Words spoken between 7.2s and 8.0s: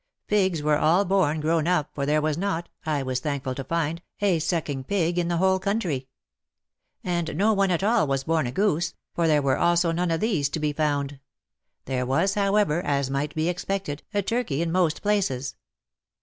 no one at